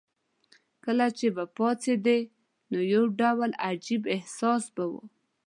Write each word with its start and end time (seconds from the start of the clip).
کله 0.83 1.05
چې 1.17 1.27
به 1.35 1.43
راپاڅېدې 1.45 2.19
نو 2.71 2.79
یو 2.93 3.03
ډول 3.19 3.51
عجیب 3.67 4.01
احساس 4.15 4.63
به 4.75 4.83
وو. 4.91 5.01